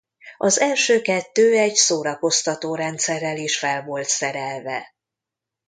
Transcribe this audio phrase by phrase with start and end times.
[0.37, 4.95] Az első kettő egy szórakoztató-rendszerrel is fel volt szerelve.